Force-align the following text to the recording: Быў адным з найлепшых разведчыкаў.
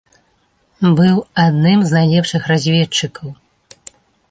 Быў 0.99 1.17
адным 1.45 1.79
з 1.91 1.97
найлепшых 1.99 2.41
разведчыкаў. 2.55 3.29